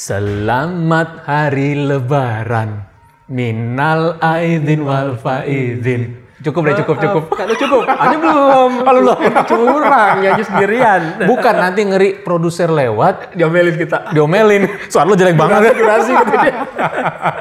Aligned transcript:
Selamat 0.00 1.28
hari 1.28 1.76
lebaran. 1.76 2.88
Minal 3.28 4.16
aidin 4.24 4.80
wal 4.88 5.20
faidin. 5.20 6.24
Cukup 6.40 6.72
deh, 6.72 6.76
cukup, 6.80 6.96
cukup. 7.04 7.24
Kalau 7.36 7.52
cukup, 7.52 7.84
ada 8.08 8.16
belum? 8.16 8.70
Kalau 8.80 9.00
belum, 9.04 9.20
curang 9.44 10.24
nyanyi 10.24 10.40
sendirian. 10.48 11.00
Bukan 11.28 11.52
nanti 11.52 11.84
ngeri 11.84 12.24
produser 12.24 12.72
lewat 12.72 13.36
Diomelin 13.36 13.76
kita. 13.76 14.16
diomelin. 14.16 14.72
Soal 14.88 15.04
lo 15.04 15.12
jelek 15.12 15.36
banget. 15.36 15.76
Durasi 15.76 16.16
gitu 16.16 16.32
dia. 16.48 16.54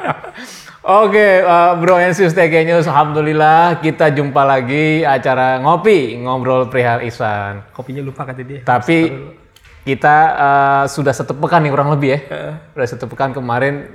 Oke, 1.08 1.40
uh, 1.40 1.80
Bro 1.80 1.96
and 1.96 2.12
Sis 2.12 2.36
TK 2.36 2.68
News, 2.68 2.92
Alhamdulillah 2.92 3.80
kita 3.80 4.12
jumpa 4.12 4.44
lagi 4.44 5.08
acara 5.08 5.64
ngopi, 5.64 6.20
ngobrol 6.20 6.68
perihal 6.68 7.08
Ihsan. 7.08 7.72
Kopinya 7.72 8.04
lupa 8.04 8.28
kata 8.28 8.44
dia. 8.44 8.68
Tapi 8.68 8.98
kita 9.90 10.16
uh, 10.38 10.84
sudah 10.86 11.14
satu 11.14 11.34
pekan 11.34 11.66
nih 11.66 11.72
kurang 11.74 11.90
lebih 11.90 12.10
ya. 12.14 12.20
Sudah 12.78 12.88
satu 12.88 13.06
pekan 13.10 13.34
kemarin, 13.34 13.90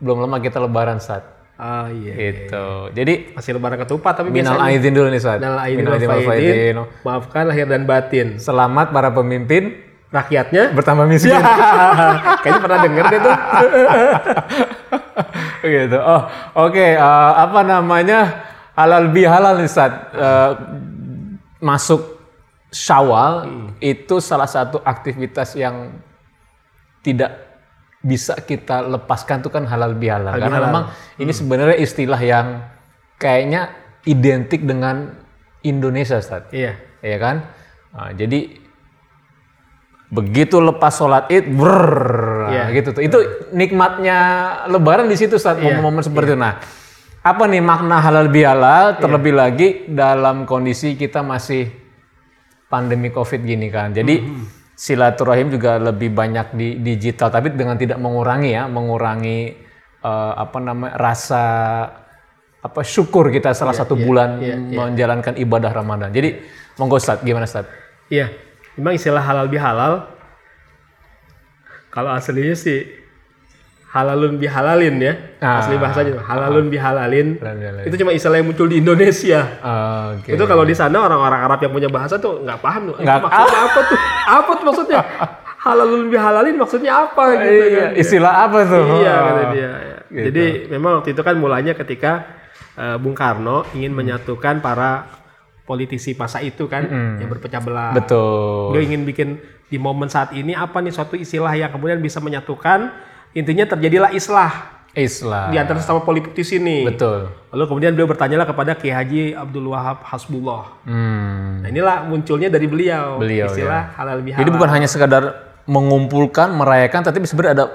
belum 0.00 0.24
lama 0.24 0.40
kita 0.40 0.56
lebaran 0.56 0.96
saat. 0.96 1.36
Oh 1.56 1.88
iya. 1.88 2.12
Gitu. 2.12 2.66
Jadi, 2.92 3.32
Masih 3.32 3.56
lebaran 3.56 3.80
ketupat 3.80 4.12
tapi 4.20 4.28
minal 4.28 4.60
biasanya. 4.60 4.76
aidin 4.76 4.92
dulu 4.92 5.08
nih 5.08 5.22
saat. 5.24 5.38
Minal 5.40 5.58
aidin 5.64 5.84
wal 5.88 6.22
faidin. 6.24 6.76
Maafkan 7.00 7.44
lahir 7.48 7.64
dan 7.64 7.88
batin. 7.88 8.36
Selamat 8.36 8.92
para 8.92 9.08
pemimpin 9.08 9.84
Rakyatnya. 10.12 10.70
bertambah 10.76 11.04
miskin. 11.08 11.32
Kayaknya 12.44 12.60
pernah 12.60 12.78
denger 12.84 13.04
deh 13.08 13.20
tuh. 13.20 13.36
gitu. 15.80 15.98
Oh, 15.98 16.22
oke. 16.60 16.86
eh, 16.96 17.32
apa 17.36 17.60
namanya 17.64 18.20
halal 18.76 19.08
bihalal 19.12 19.56
nih 19.60 19.68
Sat. 19.72 19.92
Eh, 20.12 20.50
masuk 21.60 22.15
Syawal 22.70 23.46
itu 23.78 24.18
salah 24.18 24.50
satu 24.50 24.82
aktivitas 24.82 25.54
yang 25.54 25.96
tidak 27.00 27.46
bisa 28.02 28.34
kita 28.38 28.82
lepaskan 28.86 29.42
tuh 29.42 29.50
kan 29.50 29.66
halal 29.66 29.94
bihalal. 29.94 30.34
Halal 30.34 30.42
Karena 30.42 30.58
bihalal. 30.58 30.68
memang 30.70 30.84
ini 31.18 31.32
sebenarnya 31.32 31.78
istilah 31.78 32.20
yang 32.20 32.46
kayaknya 33.18 33.70
identik 34.06 34.62
dengan 34.62 35.14
Indonesia, 35.62 36.18
Sat. 36.22 36.50
Iya. 36.54 36.78
ya 37.02 37.18
kan? 37.18 37.46
Nah, 37.90 38.10
jadi 38.14 38.62
begitu 40.06 40.62
lepas 40.62 40.94
sholat 40.94 41.26
id, 41.30 41.50
brrrr, 41.50 42.50
Iya. 42.50 42.64
gitu 42.78 42.88
tuh. 42.94 43.02
Itu 43.02 43.18
nikmatnya 43.50 44.18
Lebaran 44.70 45.10
di 45.10 45.18
situ 45.18 45.34
saat 45.38 45.58
Iya, 45.58 45.70
momen-momen 45.78 46.02
seperti 46.06 46.34
itu. 46.34 46.38
Nah, 46.38 46.62
apa 47.22 47.44
nih 47.50 47.58
makna 47.58 47.98
halal 47.98 48.30
bihalal? 48.30 49.02
Terlebih 49.02 49.34
lagi 49.34 49.68
dalam 49.90 50.46
kondisi 50.46 50.94
kita 50.94 51.26
masih 51.26 51.66
pandemi 52.66 53.14
COVID 53.14 53.40
gini 53.46 53.70
kan. 53.70 53.94
Jadi 53.94 54.22
silaturahim 54.76 55.48
juga 55.48 55.80
lebih 55.80 56.12
banyak 56.12 56.52
di 56.52 56.68
digital, 56.82 57.32
tapi 57.32 57.54
dengan 57.54 57.78
tidak 57.78 57.96
mengurangi 57.96 58.50
ya, 58.52 58.68
mengurangi 58.68 59.38
eh, 60.02 60.32
apa 60.36 60.58
namanya 60.60 60.94
rasa 60.98 61.44
apa 62.66 62.80
syukur 62.82 63.30
kita 63.30 63.54
salah 63.54 63.70
satu 63.70 63.94
bulan 63.94 64.42
menjalankan 64.74 65.38
ibadah 65.38 65.70
Ramadan. 65.70 66.10
Jadi 66.10 66.42
monggo 66.82 66.98
Ustaz, 66.98 67.22
gimana 67.22 67.46
Ustaz? 67.46 67.70
Iya. 68.10 68.34
Memang 68.74 68.98
istilah 68.98 69.22
halal 69.22 69.46
bihalal. 69.46 70.10
Kalau 71.94 72.12
aslinya 72.12 72.58
sih 72.58 73.05
halalun 73.86 74.36
bihalalin 74.36 74.94
ya. 74.98 75.12
Ah. 75.38 75.60
Asli 75.60 75.76
bahasanya 75.76 76.18
halalun 76.20 76.66
bihalalin. 76.68 77.38
Halal 77.38 77.56
bihalal. 77.56 77.82
Itu 77.86 77.96
cuma 77.96 78.10
istilah 78.10 78.36
yang 78.36 78.48
muncul 78.48 78.66
di 78.66 78.78
Indonesia. 78.78 79.40
Oke. 80.12 80.34
Itu 80.34 80.44
kalau 80.44 80.62
di 80.62 80.74
sana 80.74 80.96
orang-orang 81.00 81.40
Arab 81.42 81.58
yang 81.60 81.72
punya 81.72 81.88
bahasa 81.88 82.16
tuh 82.16 82.42
nggak 82.42 82.58
paham 82.58 82.92
tuh. 82.92 82.96
Nggak- 82.98 83.22
maksudnya 83.22 83.60
apa 83.62 83.78
tuh? 83.82 83.98
Apa 84.26 84.50
tuh 84.52 84.64
maksudnya? 84.64 84.98
Halalun 85.56 86.02
bihalalin 86.06 86.54
maksudnya 86.54 86.92
apa 86.94 87.22
gitu 87.36 87.50
Iya, 87.50 87.66
kan? 87.74 87.90
istilah 87.96 88.32
apa 88.44 88.58
tuh? 88.62 88.84
Iya 88.96 89.14
kata 89.16 89.42
dia. 89.50 89.62
ya. 89.62 89.72
Gitu. 90.06 90.24
Jadi 90.30 90.44
memang 90.70 90.92
waktu 91.00 91.10
itu 91.10 91.22
kan 91.22 91.34
mulanya 91.34 91.72
ketika 91.74 92.12
eh, 92.76 92.96
Bung 92.96 93.16
Karno 93.16 93.64
ingin 93.72 93.90
Hmm. 93.90 93.98
menyatukan 93.98 94.60
para 94.60 95.08
politisi 95.64 96.14
masa 96.14 96.38
itu 96.38 96.68
kan 96.68 96.86
yang 97.18 97.26
berpecah 97.26 97.58
belah. 97.58 97.90
Hmm. 97.90 97.98
Betul. 97.98 98.76
Dia 98.76 98.82
ingin 98.84 99.02
bikin 99.02 99.28
di 99.66 99.76
momen 99.76 100.06
saat 100.06 100.30
ini 100.30 100.54
apa 100.54 100.78
nih 100.78 100.94
suatu 100.94 101.18
istilah 101.18 101.50
yang 101.50 101.66
kemudian 101.68 101.98
bisa 101.98 102.22
menyatukan 102.22 102.94
intinya 103.36 103.68
terjadilah 103.68 104.10
islah 104.16 104.72
Islam. 104.96 105.52
di 105.52 105.60
antara 105.60 105.76
sesama 105.76 106.00
politisi 106.00 106.56
nih. 106.56 106.88
Betul. 106.88 107.28
Lalu 107.52 107.64
kemudian 107.68 107.92
beliau 107.92 108.08
bertanyalah 108.08 108.48
kepada 108.48 108.72
Kiai 108.72 108.96
Haji 108.96 109.22
Abdul 109.36 109.68
Wahab 109.68 110.00
Hasbullah. 110.00 110.80
Hmm. 110.88 111.60
Nah 111.60 111.68
inilah 111.68 112.08
munculnya 112.08 112.48
dari 112.48 112.64
beliau, 112.64 113.20
Beliau, 113.20 113.44
istilah 113.52 113.92
halal 113.92 114.24
bihalal. 114.24 114.40
Jadi 114.40 114.50
bukan 114.56 114.68
hanya 114.72 114.88
sekadar 114.88 115.22
mengumpulkan, 115.68 116.48
merayakan, 116.56 117.04
tapi 117.04 117.20
sebenarnya 117.28 117.52
ada 117.60 117.66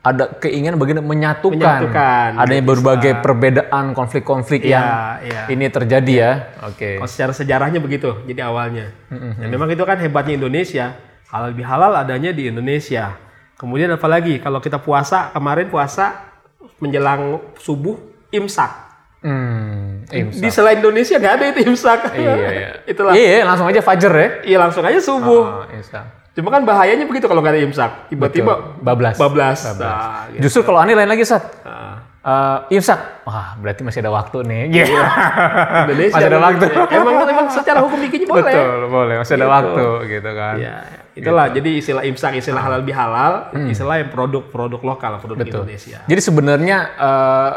ada 0.00 0.24
keinginan 0.40 0.80
bagian 0.80 1.04
menyatukan, 1.04 1.60
Menyatukan. 1.60 2.40
adanya 2.40 2.64
berbagai 2.64 3.12
perbedaan, 3.20 3.92
konflik-konflik 3.92 4.64
Iya, 4.64 4.72
yang 4.72 4.86
iya. 5.28 5.42
ini 5.52 5.68
terjadi 5.68 6.12
ya. 6.16 6.32
Oke. 6.64 6.96
Kalau 6.96 7.10
secara 7.12 7.32
sejarahnya 7.36 7.84
begitu, 7.84 8.08
jadi 8.24 8.48
awalnya. 8.48 8.96
Dan 9.12 9.52
memang 9.52 9.68
itu 9.68 9.84
kan 9.84 10.00
hebatnya 10.00 10.40
Indonesia. 10.40 10.96
Halal 11.28 11.52
bihalal 11.52 11.92
adanya 11.92 12.32
di 12.32 12.48
Indonesia. 12.48 13.12
Kemudian 13.60 13.92
apalagi 13.92 14.40
kalau 14.40 14.56
kita 14.56 14.80
puasa 14.80 15.28
kemarin 15.36 15.68
puasa 15.68 16.32
menjelang 16.80 17.44
subuh 17.60 17.92
imsak. 18.32 18.88
Hmm. 19.20 20.08
imsak. 20.08 20.40
Di 20.40 20.48
selain 20.48 20.80
Indonesia 20.80 21.20
nggak 21.20 21.34
ada 21.36 21.44
itu 21.52 21.60
imsak. 21.68 22.16
Iya, 22.16 22.32
iya. 22.40 22.70
Itulah. 22.96 23.12
Iya, 23.12 23.44
langsung 23.44 23.68
aja 23.68 23.84
fajar 23.84 24.12
ya. 24.16 24.28
Iya 24.48 24.56
langsung 24.64 24.80
aja 24.80 24.96
subuh. 24.96 25.42
Oh, 25.44 25.64
imsak. 25.76 26.32
Cuma 26.32 26.48
kan 26.48 26.64
bahayanya 26.64 27.04
begitu 27.04 27.28
kalau 27.28 27.44
nggak 27.44 27.52
ada 27.52 27.62
imsak. 27.68 27.90
Tiba-tiba 28.08 28.80
Bablas. 28.80 29.20
bablas. 29.20 29.60
Nah, 29.76 30.24
gitu. 30.32 30.48
Justru 30.48 30.64
kalau 30.64 30.80
aneh 30.80 30.96
lain 30.96 31.12
lagi, 31.12 31.28
Sat. 31.28 31.44
Nah, 31.60 32.09
Eh, 32.20 32.76
imsak. 32.76 33.24
Wah, 33.24 33.56
berarti 33.56 33.80
masih 33.80 34.04
ada 34.04 34.12
waktu 34.12 34.44
nih. 34.44 34.62
Iya. 34.68 34.84
Indonesia 35.88 36.14
Masih 36.20 36.28
ada 36.28 36.36
gitu. 36.36 36.44
waktu. 36.44 36.64
Emang 36.92 37.14
emang 37.24 37.46
secara 37.48 37.78
hukum 37.80 37.96
bikinnya 37.96 38.28
boleh. 38.28 38.44
Betul, 38.44 38.78
boleh. 38.92 39.14
Masih 39.16 39.34
ada 39.34 39.40
Gitu. 39.40 39.56
waktu 39.56 39.84
gitu 40.06 40.30
kan. 40.36 40.54
Ya, 40.60 40.74
itulah 41.10 41.46
jadi 41.48 41.70
istilah 41.80 42.02
imsak, 42.04 42.36
istilah 42.36 42.60
halal 42.60 42.84
bihalal, 42.84 43.32
istilah 43.64 44.04
yang 44.04 44.12
produk-produk 44.12 44.80
lokal, 44.84 45.16
produk 45.16 45.36
Hmm. 45.40 45.44
Betul. 45.48 45.60
Indonesia. 45.64 45.98
Jadi 46.04 46.20
sebenarnya 46.20 46.78
eh, 46.92 47.52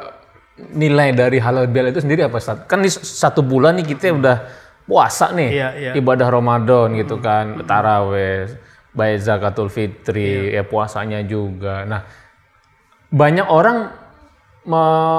nilai 0.72 1.10
dari 1.12 1.38
halal 1.38 1.68
bihalal 1.68 1.92
itu 1.92 2.00
sendiri 2.00 2.24
apa 2.24 2.40
Ustaz? 2.40 2.64
Kan 2.64 2.80
di 2.80 2.90
satu 2.90 3.44
bulan 3.44 3.76
nih 3.76 3.92
kita 3.92 4.16
udah 4.16 4.38
puasa 4.84 5.36
nih, 5.36 5.50
Iya, 5.50 5.70
iya. 5.76 5.92
ibadah 5.94 6.32
Ramadan 6.32 6.96
gitu 6.96 7.20
kan, 7.20 7.68
taraweh, 7.68 8.48
bayar 8.92 9.20
zakatul 9.20 9.68
fitri, 9.68 10.56
ya 10.56 10.64
puasanya 10.64 11.20
juga. 11.20 11.84
Nah, 11.84 12.04
banyak 13.10 13.48
orang 13.48 13.92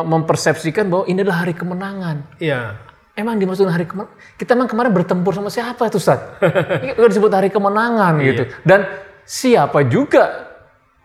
mempersepsikan 0.04 0.88
bahwa 0.88 1.04
ini 1.06 1.20
adalah 1.20 1.44
hari 1.44 1.54
kemenangan. 1.54 2.16
Iya. 2.38 2.80
Emang 3.14 3.38
dimaksud 3.38 3.66
hari 3.66 3.86
kemenangan? 3.86 4.14
Kita 4.34 4.52
emang 4.52 4.66
kemarin 4.66 4.90
bertempur 4.90 5.30
sama 5.30 5.48
siapa 5.48 5.86
itu 5.86 5.98
Ustaz? 5.98 6.18
Udah 6.98 7.08
disebut 7.08 7.30
hari 7.30 7.48
kemenangan 7.48 8.18
gitu. 8.20 8.42
Dan 8.66 8.84
siapa 9.22 9.86
juga 9.86 10.50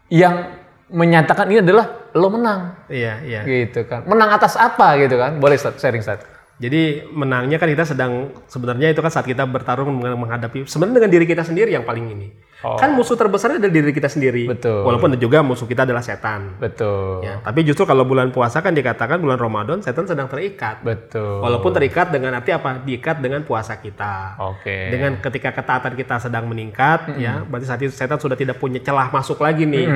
yang 0.10 0.58
menyatakan 0.90 1.46
ini 1.48 1.62
adalah 1.62 2.10
lo 2.10 2.34
menang 2.34 2.90
Iya, 2.90 3.22
iya. 3.22 3.42
gitu 3.46 3.86
kan. 3.86 4.02
Menang 4.10 4.34
atas 4.34 4.58
apa 4.58 4.98
gitu 4.98 5.22
kan? 5.22 5.38
Boleh 5.38 5.56
Ustaz, 5.56 5.78
sharing 5.78 6.02
Ustaz. 6.02 6.26
Jadi 6.60 7.08
menangnya 7.08 7.56
kan 7.56 7.70
kita 7.70 7.86
sedang 7.86 8.34
sebenarnya 8.50 8.92
itu 8.92 9.00
kan 9.00 9.08
saat 9.08 9.24
kita 9.24 9.46
bertarung 9.46 9.94
meng- 9.96 10.18
menghadapi 10.18 10.66
sebenarnya 10.66 11.06
dengan 11.06 11.12
diri 11.14 11.26
kita 11.30 11.46
sendiri 11.46 11.72
yang 11.72 11.86
paling 11.86 12.10
ini. 12.10 12.28
Kan 12.60 12.92
musuh 12.92 13.16
terbesarnya 13.16 13.56
adalah 13.64 13.72
diri 13.72 13.96
kita 13.96 14.12
sendiri. 14.12 14.44
Oh. 14.44 14.52
Betul. 14.52 14.82
Walaupun 14.84 15.16
juga 15.16 15.40
musuh 15.40 15.64
kita 15.64 15.88
adalah 15.88 16.04
setan. 16.04 16.60
Betul. 16.60 17.24
Ya, 17.24 17.40
tapi 17.40 17.64
justru 17.64 17.88
kalau 17.88 18.04
bulan 18.04 18.36
puasa 18.36 18.60
kan 18.60 18.76
dikatakan 18.76 19.16
bulan 19.24 19.40
Ramadan 19.40 19.80
setan 19.80 20.04
sedang 20.04 20.28
terikat. 20.28 20.84
Betul. 20.84 21.40
Walaupun 21.40 21.72
terikat 21.72 22.12
dengan 22.12 22.36
arti 22.36 22.52
apa? 22.52 22.84
Diikat 22.84 23.24
dengan 23.24 23.48
puasa 23.48 23.80
kita. 23.80 24.36
Oke. 24.44 24.92
Dengan 24.92 25.24
ketika 25.24 25.56
ketaatan 25.56 25.96
kita 25.96 26.20
sedang 26.20 26.52
meningkat, 26.52 27.16
ya, 27.16 27.48
berarti 27.48 27.66
saat 27.68 27.80
itu 27.80 27.96
setan 27.96 28.20
sudah 28.20 28.36
tidak 28.36 28.60
punya 28.60 28.84
celah 28.84 29.08
masuk 29.08 29.40
lagi 29.40 29.64
nih. 29.64 29.88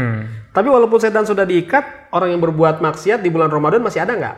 Tapi 0.56 0.68
walaupun 0.72 1.04
setan 1.04 1.28
sudah 1.28 1.44
diikat, 1.44 2.14
orang 2.16 2.32
yang 2.32 2.40
berbuat 2.40 2.80
maksiat 2.80 3.20
di 3.20 3.28
bulan 3.28 3.52
Ramadan 3.52 3.84
masih 3.84 4.08
ada 4.08 4.16
nggak? 4.16 4.38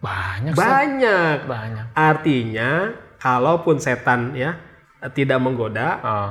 Banyak. 0.00 0.54
Banyak. 0.54 1.36
Banyak. 1.50 1.84
Artinya, 1.92 2.94
kalaupun 3.18 3.82
setan 3.82 4.32
ya 4.32 4.56
tidak 5.12 5.40
menggoda, 5.42 5.88
Ah. 6.00 6.30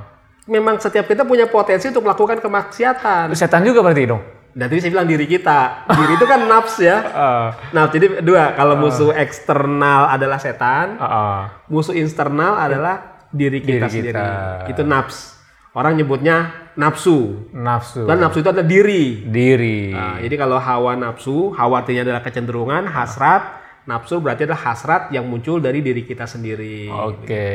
Memang 0.49 0.81
setiap 0.81 1.05
kita 1.05 1.21
punya 1.23 1.45
potensi 1.45 1.87
untuk 1.87 2.03
melakukan 2.03 2.41
kemaksiatan. 2.41 3.31
Setan 3.37 3.61
juga 3.61 3.85
berarti 3.85 4.03
dong. 4.09 4.23
Dan 4.49 4.65
tadi 4.65 4.81
saya 4.81 4.91
bilang 4.97 5.05
diri 5.05 5.29
kita, 5.29 5.85
diri 5.93 6.17
itu 6.17 6.25
kan 6.25 6.41
nafs 6.49 6.81
ya. 6.81 6.97
Ah. 7.13 7.47
Nah, 7.69 7.85
jadi 7.87 8.25
dua, 8.25 8.57
kalau 8.57 8.75
musuh 8.81 9.13
eksternal 9.13 10.09
adalah 10.09 10.41
setan, 10.41 10.97
ah. 10.97 11.61
musuh 11.69 11.93
internal 11.93 12.57
adalah 12.57 13.21
diri 13.29 13.61
kita 13.61 13.85
Diri 13.85 14.09
sendiri. 14.09 14.17
kita. 14.17 14.29
Itu 14.73 14.81
nafs. 14.81 15.37
Orang 15.77 16.01
nyebutnya 16.01 16.49
nafsu. 16.73 17.45
Nafsu. 17.53 18.09
Dan 18.09 18.25
nafsu 18.25 18.41
itu 18.41 18.49
adalah 18.49 18.65
diri. 18.65 19.21
Diri. 19.21 19.93
Nah, 19.93 20.17
jadi 20.17 20.35
kalau 20.35 20.57
hawa 20.57 20.97
nafsu, 20.97 21.53
hawa 21.53 21.85
artinya 21.85 22.09
adalah 22.09 22.25
kecenderungan, 22.25 22.89
hasrat, 22.89 23.61
nafsu 23.85 24.17
berarti 24.17 24.49
adalah 24.49 24.65
hasrat 24.65 25.13
yang 25.13 25.29
muncul 25.29 25.61
dari 25.61 25.85
diri 25.85 26.01
kita 26.09 26.25
sendiri. 26.25 26.89
Oke. 26.89 27.47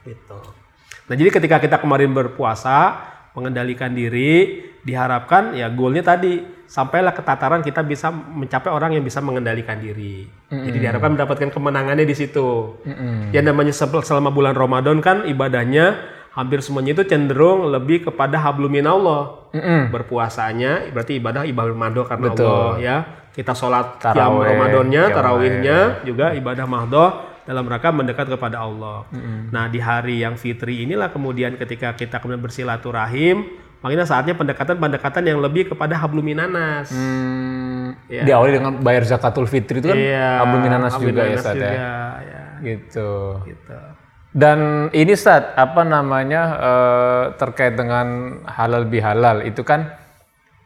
Gitu. 0.00 0.61
Nah, 1.12 1.16
jadi 1.20 1.28
ketika 1.28 1.60
kita 1.60 1.76
kemarin 1.76 2.16
berpuasa, 2.16 3.04
mengendalikan 3.36 3.92
diri 3.92 4.64
diharapkan 4.80 5.52
ya 5.52 5.68
goalnya 5.68 6.00
tadi 6.00 6.40
sampailah 6.64 7.12
ke 7.12 7.20
tataran 7.20 7.60
kita 7.60 7.84
bisa 7.84 8.08
mencapai 8.08 8.72
orang 8.72 8.96
yang 8.96 9.04
bisa 9.04 9.20
mengendalikan 9.20 9.76
diri. 9.76 10.24
Jadi 10.48 10.80
diharapkan 10.80 11.12
mendapatkan 11.12 11.52
kemenangannya 11.52 12.08
di 12.08 12.16
situ. 12.16 12.80
Yang 13.28 13.44
namanya 13.44 13.76
sel- 13.76 14.04
selama 14.08 14.32
bulan 14.32 14.56
Ramadan 14.56 15.04
kan 15.04 15.28
ibadahnya 15.28 16.00
hampir 16.32 16.64
semuanya 16.64 16.96
itu 16.96 17.04
cenderung 17.04 17.68
lebih 17.68 18.08
kepada 18.08 18.40
habluminallah. 18.40 19.52
Berpuasanya 19.92 20.88
berarti 20.96 21.20
ibadah 21.20 21.44
ibadah 21.44 21.76
mahdoh 21.76 22.08
karena 22.08 22.32
Betul. 22.32 22.48
Allah 22.48 22.72
ya. 22.80 22.96
Kita 23.32 23.52
sholat 23.52 24.00
Tarawih, 24.00 24.44
Ramadannya, 24.44 25.02
tarawihnya 25.12 25.78
juga 26.08 26.36
ibadah 26.36 26.64
mahdoh 26.68 27.31
dalam 27.42 27.64
rangka 27.66 27.90
mendekat 27.90 28.26
kepada 28.30 28.62
Allah. 28.62 29.06
Nah 29.50 29.66
di 29.66 29.82
hari 29.82 30.22
yang 30.22 30.38
fitri 30.38 30.82
inilah 30.82 31.10
kemudian 31.10 31.58
ketika 31.58 31.92
kita 31.92 32.22
kemudian 32.22 32.38
bersilaturahim, 32.38 33.46
makanya 33.82 34.06
saatnya 34.06 34.34
pendekatan-pendekatan 34.34 35.22
yang 35.26 35.38
lebih 35.42 35.74
kepada 35.74 35.98
habluminanas. 35.98 36.90
Hmm, 36.90 37.98
Iya. 38.08 38.22
Diawali 38.24 38.50
dengan 38.56 38.72
bayar 38.80 39.04
zakatul 39.04 39.48
fitri 39.48 39.80
itu 39.80 39.88
kan 39.88 39.96
Iya, 39.98 40.42
abluminanas 40.44 40.96
juga 40.96 41.22
ya 41.24 41.36
habluminanas 41.36 41.40
Ustaz 41.40 41.54
ya. 41.56 41.60
juga, 41.60 41.96
ya. 42.22 42.42
Gitu. 42.62 43.10
Gitu. 43.48 43.76
Dan 44.32 44.58
ini 44.96 45.12
Ustaz, 45.12 45.42
apa 45.56 45.82
namanya 45.84 46.42
eh, 46.56 47.24
terkait 47.36 47.76
dengan 47.76 48.38
halal 48.48 48.88
bihalal 48.88 49.44
itu 49.44 49.60
kan 49.60 49.92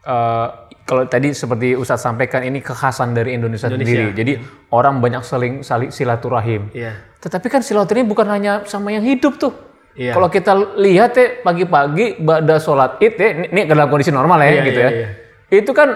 eh, 0.05 0.47
kalau 0.87 1.03
tadi 1.03 1.35
seperti 1.35 1.75
Ustaz 1.75 1.99
sampaikan 1.99 2.45
ini 2.47 2.63
kekhasan 2.63 3.11
dari 3.11 3.35
Indonesia, 3.35 3.67
sendiri. 3.67 4.15
Jadi 4.15 4.39
orang 4.71 5.03
banyak 5.03 5.23
saling 5.25 5.59
saling 5.65 5.91
silaturahim. 5.91 6.71
Iya. 6.71 6.95
Tetapi 7.19 7.47
kan 7.51 7.59
silaturahim 7.59 8.07
bukan 8.07 8.27
hanya 8.31 8.63
sama 8.63 8.95
yang 8.95 9.03
hidup 9.03 9.35
tuh. 9.35 9.51
Iya. 9.97 10.13
Kalau 10.13 10.29
kita 10.29 10.53
lihat 10.77 11.17
ya 11.17 11.41
pagi-pagi 11.41 12.21
pada 12.21 12.61
sholat 12.61 13.01
id 13.01 13.13
ya, 13.17 13.29
ini, 13.49 13.65
dalam 13.65 13.89
kondisi 13.89 14.13
normal 14.13 14.45
ya 14.45 14.47
Iya, 14.47 14.61
gitu 14.69 14.79
iya, 14.79 14.87
ya. 14.87 14.91
iya. 14.93 15.09
Itu 15.49 15.71
kan 15.73 15.89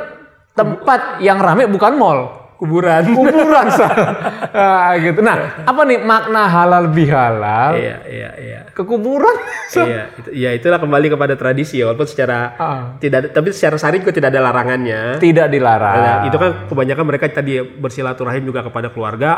tempat 0.57 1.21
yang 1.21 1.38
rame 1.39 1.69
bukan 1.69 1.95
mall, 1.95 2.41
Kuburan. 2.62 3.04
kuburan 3.10 3.66
Ustaz. 3.68 3.90
Ah, 4.52 4.94
gitu. 5.00 5.24
Nah, 5.24 5.63
apa 5.63 5.81
nih 5.81 5.98
makna 5.98 6.44
halal 6.46 6.92
bihalal 6.92 7.72
Iya, 7.74 7.98
iya, 8.06 8.30
iya. 8.38 8.60
ke 8.69 8.84
kuburan? 8.84 9.34
Iya, 9.72 10.12
itu, 10.13 10.30
ya 10.30 10.50
itulah 10.52 10.78
kembali 10.78 11.08
kepada 11.10 11.34
tradisi 11.34 11.80
ya, 11.80 11.88
walaupun 11.88 12.06
secara 12.06 12.54
Ah. 12.54 12.81
tidak, 13.00 13.31
tapi 13.31 13.50
secara 13.50 13.80
syar'i 13.80 13.98
juga 13.98 14.12
tidak 14.12 14.30
ada 14.30 14.44
larangannya. 14.44 15.18
Tidak 15.18 15.48
dilarang. 15.48 15.96
Nah, 15.98 16.18
itu 16.28 16.36
kan 16.36 16.68
kebanyakan 16.68 17.06
mereka 17.08 17.25
tadi 17.31 17.58
bersilaturahim 17.58 18.44
juga 18.44 18.62
kepada 18.62 18.92
keluarga, 18.92 19.31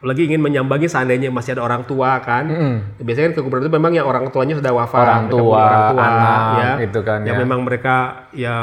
lagi 0.00 0.24
ingin 0.24 0.40
menyambangi 0.40 0.88
seandainya 0.88 1.28
masih 1.28 1.54
ada 1.54 1.62
orang 1.62 1.84
tua 1.84 2.18
kan. 2.18 2.48
Biasanya 2.96 3.30
kan 3.30 3.34
ke 3.36 3.42
kuburan 3.44 3.62
itu 3.62 3.70
memang 3.70 3.92
yang 3.92 4.08
orang 4.08 4.26
tuanya 4.28 4.56
sudah 4.56 4.72
wafat, 4.74 5.04
Orang 5.04 5.24
tua, 5.28 5.60
orang 5.60 5.84
tua, 5.92 6.02
anak, 6.02 6.40
ya. 6.56 6.72
gitu 6.88 7.00
kan, 7.04 7.18
Yang 7.22 7.36
ya. 7.36 7.42
memang 7.44 7.60
mereka 7.62 7.94
ya 8.32 8.56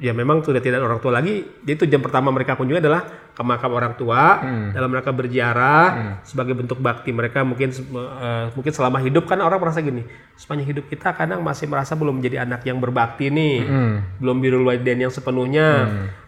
ya 0.00 0.16
memang 0.16 0.40
sudah 0.40 0.58
tidak 0.58 0.80
ada 0.80 0.88
orang 0.88 0.98
tua 0.98 1.12
lagi. 1.12 1.44
Jadi 1.60 1.72
itu 1.76 1.84
jam 1.84 2.00
pertama 2.00 2.32
mereka 2.32 2.56
kunjungi 2.56 2.80
adalah 2.80 3.04
ke 3.30 3.42
makam 3.44 3.70
orang 3.70 3.92
tua 3.94 4.40
Hmm. 4.40 4.72
dalam 4.72 4.88
mereka 4.88 5.12
berziarah 5.12 5.86
sebagai 6.24 6.56
bentuk 6.56 6.80
bakti 6.80 7.12
mereka 7.12 7.44
mungkin 7.44 7.68
eh, 7.70 8.44
mungkin 8.56 8.72
selama 8.72 8.96
hidup 8.98 9.28
kan 9.28 9.38
orang 9.38 9.60
merasa 9.60 9.78
gini, 9.78 10.02
sepanjang 10.34 10.72
hidup 10.72 10.88
kita 10.88 11.12
kadang 11.12 11.44
masih 11.44 11.68
merasa 11.68 11.92
belum 11.94 12.16
menjadi 12.16 12.48
anak 12.48 12.64
yang 12.64 12.80
berbakti 12.80 13.28
nih 13.28 13.56
Hmm. 13.60 13.94
belum 14.16 14.36
birrul 14.40 14.64
walidain 14.64 14.98
yang 14.98 15.12
sepenuhnya. 15.12 15.68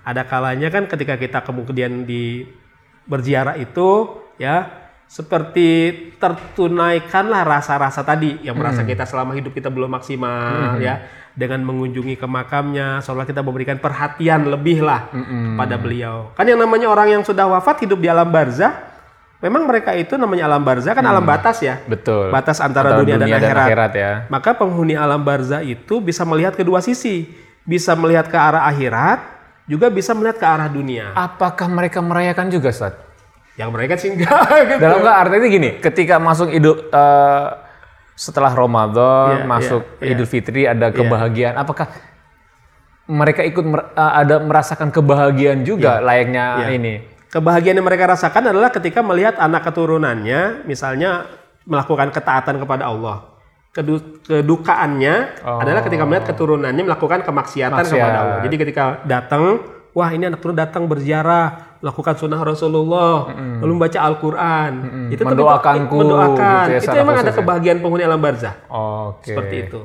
Ada 0.05 0.29
kalanya 0.29 0.69
kan 0.69 0.85
ketika 0.85 1.17
kita 1.17 1.41
kemudian 1.41 2.05
di 2.05 2.45
berziarah 3.09 3.57
itu 3.57 4.21
ya 4.37 4.69
seperti 5.07 5.69
tertunaikanlah 6.17 7.45
rasa-rasa 7.45 8.01
tadi 8.01 8.41
yang 8.41 8.57
merasa 8.57 8.81
kita 8.83 9.05
selama 9.05 9.33
hidup 9.33 9.53
kita 9.53 9.69
belum 9.69 9.93
maksimal 9.93 10.81
ya 10.81 11.05
dengan 11.33 11.65
mengunjungi 11.65 12.21
ke 12.21 12.27
makamnya 12.29 13.01
seolah 13.01 13.25
kita 13.25 13.41
memberikan 13.41 13.81
perhatian 13.81 14.49
lebih 14.49 14.85
lah 14.85 15.09
pada 15.57 15.81
beliau. 15.81 16.31
Kan 16.37 16.45
yang 16.45 16.61
namanya 16.61 16.93
orang 16.93 17.09
yang 17.09 17.23
sudah 17.25 17.49
wafat 17.49 17.89
hidup 17.89 17.99
di 17.99 18.09
alam 18.09 18.29
barzah 18.29 18.93
memang 19.43 19.67
mereka 19.67 19.91
itu 19.97 20.15
namanya 20.15 20.47
alam 20.47 20.63
barzah 20.63 20.93
kan 20.95 21.03
alam 21.03 21.25
batas 21.25 21.65
ya. 21.65 21.81
Betul. 21.89 22.31
Batas 22.31 22.61
antara, 22.61 22.95
Antara 22.95 23.01
dunia, 23.03 23.17
dunia 23.19 23.37
dan, 23.37 23.41
dan 23.41 23.49
akhirat. 23.49 23.67
akhirat 23.67 23.93
ya. 23.97 24.13
Maka 24.29 24.51
penghuni 24.55 24.95
alam 24.95 25.25
barzah 25.25 25.65
itu 25.65 25.99
bisa 25.99 26.23
melihat 26.23 26.55
kedua 26.55 26.79
sisi, 26.85 27.27
bisa 27.65 27.97
melihat 27.99 28.29
ke 28.31 28.39
arah 28.39 28.69
akhirat, 28.71 29.19
juga 29.67 29.91
bisa 29.91 30.13
melihat 30.15 30.37
ke 30.39 30.47
arah 30.47 30.69
dunia. 30.69 31.17
Apakah 31.17 31.67
mereka 31.67 31.99
merayakan 32.05 32.53
juga, 32.53 32.71
Ustaz? 32.71 32.95
Yang 33.59 33.71
mereka 33.73 33.95
sih 34.01 34.09
enggak 34.15 34.49
gitu. 34.69 34.81
Dalam 34.81 35.05
artinya 35.05 35.49
gini, 35.49 35.71
ketika 35.81 36.17
masuk 36.17 36.49
Idul 36.55 36.89
eh, 36.89 37.47
setelah 38.13 38.53
Ramadan, 38.53 39.43
Iya, 39.43 39.49
masuk 39.49 39.83
iya, 39.99 40.05
iya. 40.05 40.13
Idul 40.15 40.29
Fitri 40.29 40.63
ada 40.65 40.89
kebahagiaan, 40.89 41.57
apakah 41.57 41.89
mereka 43.05 43.43
ikut 43.43 43.65
mer- 43.65 43.91
eh, 43.93 44.13
ada 44.23 44.39
merasakan 44.39 44.89
kebahagiaan 44.89 45.65
juga 45.65 45.99
layaknya 45.99 46.45
Iya. 46.63 46.69
ini? 46.73 46.95
Kebahagiaan 47.29 47.81
yang 47.81 47.89
mereka 47.89 48.05
rasakan 48.07 48.53
adalah 48.53 48.69
ketika 48.69 49.01
melihat 49.01 49.41
anak 49.41 49.65
keturunannya, 49.65 50.65
misalnya 50.65 51.25
melakukan 51.65 52.13
ketaatan 52.13 52.61
kepada 52.61 52.93
Allah. 52.93 53.33
Kedu- 53.73 54.21
kedukaannya 54.21 55.41
adalah 55.41 55.81
ketika 55.81 56.05
melihat 56.05 56.29
keturunannya 56.29 56.85
melakukan 56.85 57.25
kemaksiatan 57.25 57.81
Maksiat. 57.81 57.97
kepada 57.97 58.19
Allah. 58.21 58.39
Jadi 58.45 58.57
ketika 58.61 59.01
datang, 59.09 59.65
wah 59.97 60.13
ini 60.13 60.29
anak 60.29 60.45
turun 60.45 60.53
datang 60.53 60.85
berziarah, 60.85 61.72
melakukan 61.83 62.15
sunnah 62.15 62.39
Rasulullah, 62.39 63.27
lalu 63.59 63.73
membaca 63.75 63.99
Al-Quran, 63.99 64.73
itu 65.11 65.19
tentu- 65.19 65.35
Mendoakanku, 65.35 65.97
mendoakan. 65.99 66.65
gitu 66.71 66.71
ya, 66.71 66.79
itu 66.79 66.97
memang 67.03 67.17
ada 67.19 67.29
ya. 67.29 67.37
kebahagiaan 67.37 67.79
penghuni 67.83 68.03
alam 68.07 68.23
barzah. 68.23 68.55
Oke. 68.71 69.35
Seperti 69.35 69.57
itu. 69.67 69.81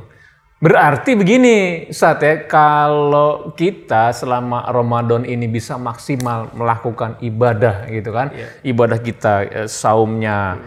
Berarti 0.57 1.13
begini, 1.13 1.85
saat 1.93 2.17
ya, 2.21 2.49
kalau 2.49 3.53
kita 3.53 4.09
selama 4.09 4.65
Ramadan 4.65 5.21
ini 5.21 5.45
bisa 5.45 5.77
maksimal 5.77 6.49
melakukan 6.49 7.17
ibadah 7.21 7.85
gitu 7.85 8.09
kan, 8.09 8.33
ibadah 8.65 8.97
kita, 8.97 9.33
eh, 9.45 9.69
saumnya, 9.69 10.57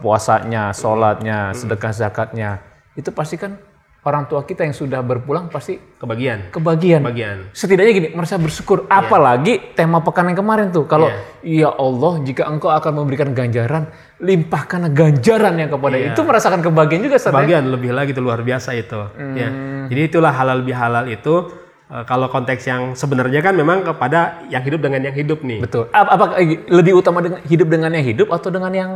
puasanya, 0.00 0.72
sholatnya, 0.72 1.52
sedekah 1.52 1.92
zakatnya, 1.92 2.64
itu 2.96 3.12
pasti 3.12 3.36
kan 3.36 3.60
orang 4.04 4.28
tua 4.28 4.44
kita 4.44 4.62
yang 4.62 4.76
sudah 4.76 5.00
berpulang 5.00 5.48
pasti 5.48 5.80
Kebagian. 5.96 6.52
kebagian. 6.52 7.00
Kebagian. 7.00 7.36
Setidaknya 7.56 7.92
gini, 7.92 8.08
merasa 8.12 8.36
bersyukur. 8.36 8.84
Apalagi 8.86 9.72
tema 9.72 10.04
pekan 10.04 10.28
yang 10.28 10.36
kemarin 10.36 10.68
tuh, 10.68 10.84
kalau 10.84 11.08
ya 11.40 11.72
Allah, 11.72 12.20
jika 12.20 12.44
engkau 12.44 12.68
akan 12.68 13.00
memberikan 13.00 13.32
ganjaran, 13.32 13.88
limpahkan 14.20 14.92
ganjaran 14.92 15.56
yang 15.56 15.72
kepada 15.72 15.96
itu 15.96 16.20
merasakan 16.20 16.60
kebahagiaan 16.60 17.02
juga, 17.02 17.16
ya? 17.16 17.32
Bagian 17.32 17.64
lebih 17.66 17.90
lagi 17.90 18.12
itu 18.12 18.20
luar 18.20 18.40
biasa 18.40 18.76
itu. 18.76 19.00
Ya. 19.34 19.48
Jadi 19.88 20.00
itulah 20.04 20.30
halal 20.30 20.60
bihalal 20.60 21.08
itu 21.08 21.48
eh, 21.88 22.04
kalau 22.04 22.28
konteks 22.28 22.64
yang 22.64 22.92
sebenarnya 22.92 23.40
kan 23.40 23.56
memang 23.56 23.84
kepada 23.84 24.44
yang 24.48 24.60
hidup 24.60 24.84
dengan 24.84 25.00
yang 25.00 25.16
hidup 25.16 25.40
nih. 25.40 25.64
Betul. 25.64 25.88
Ap- 25.92 26.12
Apakah 26.12 26.36
lebih 26.68 27.00
utama 27.00 27.24
dengan 27.24 27.40
hidup 27.40 27.68
dengan 27.72 27.88
yang 27.88 28.04
hidup 28.04 28.28
atau 28.28 28.52
dengan 28.52 28.72
yang 28.72 28.90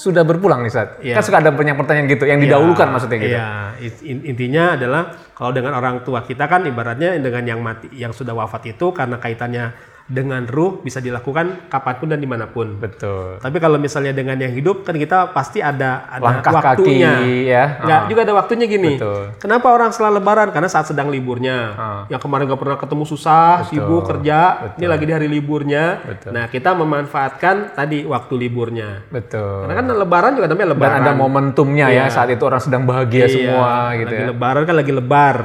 sudah 0.00 0.24
berpulang 0.24 0.64
nih, 0.64 0.72
Sat? 0.72 0.88
Iya. 1.04 1.20
Kan 1.20 1.22
suka 1.22 1.44
ada 1.44 1.52
banyak 1.52 1.76
pertanyaan 1.76 2.08
gitu, 2.08 2.24
yang 2.24 2.40
didahulukan 2.40 2.88
maksudnya 2.88 3.18
gitu. 3.20 3.36
Iya, 3.36 3.50
it- 3.76 4.00
in- 4.00 4.24
intinya 4.24 4.80
adalah 4.80 5.02
kalau 5.36 5.52
dengan 5.52 5.76
orang 5.76 6.00
tua 6.00 6.24
kita 6.24 6.48
kan 6.48 6.64
ibaratnya 6.64 7.20
dengan 7.20 7.44
yang 7.44 7.60
mati, 7.60 7.92
yang 7.92 8.16
sudah 8.16 8.32
wafat 8.32 8.72
itu 8.72 8.96
karena 8.96 9.20
kaitannya 9.20 9.76
dengan 10.10 10.42
ruh 10.42 10.82
bisa 10.82 10.98
dilakukan 10.98 11.70
kapan 11.70 11.94
pun 11.96 12.08
dan 12.10 12.18
di 12.18 12.26
mana 12.26 12.50
pun. 12.50 12.74
Betul. 12.76 13.38
Tapi 13.38 13.56
kalau 13.56 13.78
misalnya 13.78 14.10
dengan 14.10 14.34
yang 14.34 14.50
hidup 14.50 14.82
kan 14.82 14.92
kita 14.92 15.30
pasti 15.30 15.62
ada 15.62 16.10
ada 16.10 16.18
Langkah 16.20 16.50
waktunya. 16.52 17.14
kaki 17.14 17.34
ya. 17.46 17.64
Nggak, 17.80 18.00
juga 18.10 18.20
ada 18.20 18.34
waktunya 18.34 18.66
gini. 18.66 18.98
Betul. 18.98 19.22
Kenapa 19.38 19.70
orang 19.70 19.90
setelah 19.90 20.18
lebaran? 20.18 20.50
Karena 20.50 20.66
saat 20.66 20.90
sedang 20.90 21.08
liburnya. 21.08 21.58
Yang 22.06 22.20
kemarin 22.20 22.44
nggak 22.44 22.58
pernah 22.58 22.76
ketemu 22.76 23.04
susah, 23.06 23.62
sibuk 23.64 24.02
kerja. 24.04 24.38
Ini 24.74 24.86
lagi 24.86 25.04
di 25.06 25.14
hari 25.14 25.28
liburnya. 25.30 26.02
Nah 26.26 26.44
kita 26.46 26.74
memanfaatkan 26.74 27.72
tadi 27.72 28.02
waktu 28.02 28.34
liburnya. 28.36 29.06
Betul. 29.06 29.62
Karena 29.62 29.74
kan 29.76 29.86
lebaran 29.86 30.30
juga 30.34 30.46
namanya 30.46 30.66
Dan 30.66 30.74
lebaran. 30.74 31.00
ada 31.00 31.12
momentumnya 31.14 31.86
ya 31.88 32.04
saat 32.08 32.26
itu 32.28 32.42
orang 32.42 32.58
sedang 32.58 32.82
bahagia 32.82 33.24
Iya, 33.24 33.28
semua 33.30 33.70
gitu 33.94 34.10
lagi 34.10 34.22
ya. 34.22 34.28
lebaran 34.28 34.62
kan 34.64 34.74
lagi 34.74 34.90
lebar. 34.90 35.36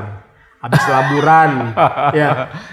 Habis 0.66 0.84
laburan. 0.90 1.52
ya. 2.20 2.30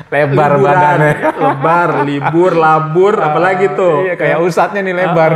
Lebar 0.09 0.57
Liburan, 0.57 0.65
badannya. 0.65 1.13
Lebar, 1.37 1.91
libur, 2.09 2.53
labur, 2.57 3.15
apalagi 3.21 3.67
tuh. 3.77 4.09
Iya, 4.09 4.15
kayak 4.17 4.39
ustadznya 4.41 4.81
nih 4.81 4.97
lebar. 4.97 5.33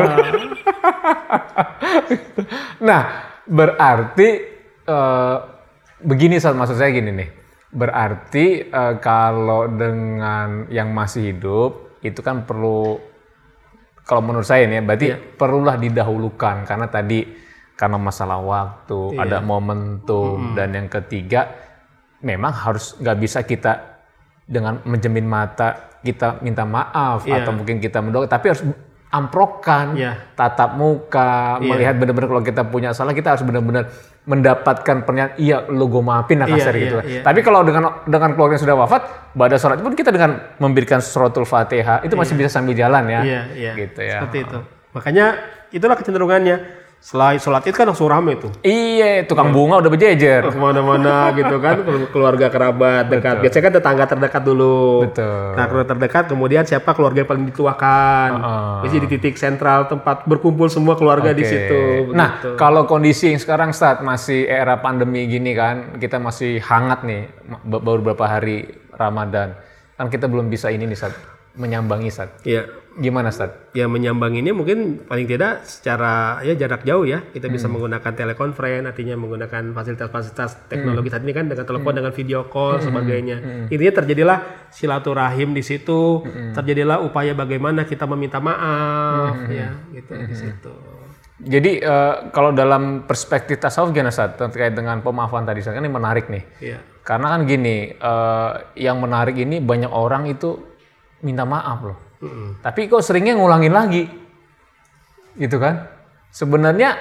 nah, 2.88 3.02
berarti 3.44 4.28
eh, 4.88 5.36
begini 6.00 6.40
saat 6.40 6.56
maksud 6.56 6.80
saya 6.80 6.96
gini 6.96 7.12
nih. 7.12 7.28
Berarti 7.76 8.72
eh, 8.72 8.94
kalau 9.04 9.68
dengan 9.68 10.64
yang 10.72 10.96
masih 10.96 11.36
hidup 11.36 12.00
itu 12.00 12.24
kan 12.24 12.48
perlu 12.48 12.96
kalau 14.06 14.22
menurut 14.22 14.46
saya 14.48 14.64
nih 14.64 14.80
ya, 14.80 14.82
berarti 14.86 15.06
perlulah 15.36 15.76
didahulukan 15.76 16.64
karena 16.64 16.86
tadi 16.88 17.44
karena 17.76 18.00
masalah 18.00 18.40
waktu, 18.40 19.20
ada 19.20 19.44
momentum 19.44 20.56
dan 20.56 20.72
yang 20.72 20.88
ketiga 20.88 21.65
memang 22.20 22.52
harus 22.52 22.96
nggak 22.96 23.16
bisa 23.18 23.42
kita 23.42 24.00
dengan 24.46 24.80
menjamin 24.86 25.26
mata 25.26 25.98
kita 26.00 26.38
minta 26.40 26.62
maaf 26.62 27.26
atau 27.26 27.50
mungkin 27.50 27.82
kita 27.82 27.98
mendoa 27.98 28.30
tapi 28.30 28.54
harus 28.54 28.62
amprokan, 29.06 29.96
Iya. 29.96 30.34
tatap 30.34 30.76
muka, 30.76 31.56
Iya. 31.56 31.66
melihat 31.72 31.94
benar-benar 31.96 32.28
kalau 32.28 32.42
kita 32.44 32.62
punya 32.66 32.90
salah 32.92 33.14
kita 33.14 33.32
harus 33.32 33.46
benar-benar 33.46 33.88
mendapatkan 34.26 35.06
pernyataan 35.06 35.38
iya 35.38 35.62
lu 35.70 35.86
gue 35.86 36.02
maafin 36.02 36.42
Iya, 36.42 36.50
kasar 36.50 36.74
iya, 36.74 36.82
gitu. 36.82 36.98
iya. 37.06 37.20
Tapi 37.22 37.40
kalau 37.40 37.62
dengan 37.62 38.02
dengan 38.04 38.34
keluarga 38.34 38.58
yang 38.58 38.64
sudah 38.66 38.76
wafat, 38.76 39.02
pada 39.32 39.56
sholat 39.56 39.78
pun 39.80 39.94
kita 39.94 40.10
dengan 40.10 40.36
memberikan 40.58 40.98
suratul 40.98 41.46
fatihah 41.46 42.02
itu 42.02 42.12
masih 42.18 42.34
bisa 42.34 42.50
sambil 42.50 42.74
jalan 42.74 43.06
ya. 43.06 43.20
Iya, 43.22 43.40
iya. 43.54 43.72
Gitu 43.78 44.00
ya. 44.02 44.18
Seperti 44.20 44.38
itu. 44.42 44.58
Makanya 44.92 45.26
itulah 45.70 45.96
kecenderungannya. 45.96 46.56
Selain 47.06 47.38
sholat 47.38 47.62
itu 47.62 47.78
kan 47.78 47.86
langsung 47.86 48.10
rame 48.10 48.34
tuh. 48.34 48.50
Iya, 48.66 49.30
tukang 49.30 49.54
bunga 49.54 49.78
udah 49.78 49.94
berjejer. 49.94 50.42
Ke 50.42 50.58
mana-mana 50.58 51.30
gitu 51.38 51.62
kan, 51.62 51.86
keluarga 52.10 52.50
kerabat 52.50 53.06
dekat. 53.06 53.46
Biasanya 53.46 53.62
kan 53.62 53.72
tetangga 53.78 54.04
terdekat 54.10 54.42
dulu. 54.42 55.06
Betul. 55.06 55.54
Nah, 55.54 55.70
keluarga 55.70 55.94
terdekat, 55.94 56.34
kemudian 56.34 56.66
siapa 56.66 56.98
keluarga 56.98 57.22
yang 57.22 57.30
paling 57.30 57.46
dituakan. 57.54 58.30
Heeh. 58.42 58.74
Biasanya 58.82 59.02
di 59.06 59.10
titik 59.14 59.38
sentral 59.38 59.86
tempat 59.86 60.26
berkumpul 60.26 60.66
semua 60.66 60.98
keluarga 60.98 61.30
di 61.30 61.46
Oke. 61.46 61.50
situ. 61.54 62.10
Nah, 62.10 62.42
begitu. 62.42 62.58
kalau 62.58 62.90
kondisi 62.90 63.30
yang 63.30 63.38
sekarang 63.38 63.70
saat 63.70 64.02
masih 64.02 64.42
era 64.50 64.82
pandemi 64.82 65.30
gini 65.30 65.54
kan, 65.54 66.02
kita 66.02 66.18
masih 66.18 66.58
hangat 66.58 67.06
nih 67.06 67.30
baru 67.70 68.02
beberapa 68.02 68.26
hari 68.26 68.66
Ramadan. 68.98 69.54
Kan 69.94 70.10
kita 70.10 70.26
belum 70.26 70.50
bisa 70.50 70.74
ini 70.74 70.90
nih 70.90 70.98
saat 70.98 71.14
menyambangi 71.56 72.12
saat. 72.12 72.40
Iya. 72.44 72.68
Gimana 72.96 73.28
saat? 73.28 73.76
Ya 73.76 73.84
menyambanginnya 73.92 74.56
mungkin 74.56 75.04
paling 75.04 75.28
tidak 75.28 75.68
secara 75.68 76.40
ya 76.40 76.56
jarak 76.56 76.80
jauh 76.80 77.04
ya 77.04 77.28
kita 77.28 77.52
bisa 77.52 77.68
menggunakan 77.68 78.08
telekonferensi 78.08 78.88
artinya 78.88 79.20
menggunakan 79.20 79.76
fasilitas-fasilitas 79.76 80.64
teknologi 80.72 81.12
saat 81.12 81.20
ini 81.28 81.36
kan 81.36 81.44
dengan 81.44 81.68
telepon 81.68 81.92
dengan 81.92 82.16
video 82.16 82.48
call 82.48 82.80
sebagainya 82.80 83.68
intinya 83.68 84.00
terjadilah 84.00 84.38
silaturahim 84.72 85.52
di 85.52 85.60
situ 85.60 86.24
terjadilah 86.56 87.04
upaya 87.04 87.36
bagaimana 87.36 87.84
kita 87.84 88.08
meminta 88.08 88.40
maaf 88.40 89.44
ya 89.52 89.76
gitu 89.92 90.16
di 90.16 90.32
situ 90.32 90.72
Jadi 91.36 91.84
eh, 91.84 92.14
kalau 92.32 92.56
dalam 92.56 93.04
perspektif 93.04 93.60
tasawuf 93.60 93.92
gimana 93.92 94.08
saat 94.08 94.40
terkait 94.40 94.72
dengan 94.72 95.04
pemaafan 95.04 95.44
tadi 95.44 95.60
Sat? 95.60 95.76
kan 95.76 95.84
ini 95.84 95.92
menarik 95.92 96.32
nih. 96.32 96.44
Iya. 96.64 96.78
Karena 97.04 97.36
kan 97.36 97.44
gini, 97.44 97.92
eh, 97.92 98.50
yang 98.80 99.04
menarik 99.04 99.36
ini 99.36 99.60
banyak 99.60 99.92
orang 99.92 100.32
itu 100.32 100.56
minta 101.26 101.42
maaf 101.42 101.78
loh. 101.82 101.98
Tapi 102.62 102.86
kok 102.86 103.02
seringnya 103.02 103.34
ngulangin 103.34 103.74
lagi. 103.74 104.06
Gitu 105.34 105.58
kan? 105.58 105.90
Sebenarnya 106.30 106.94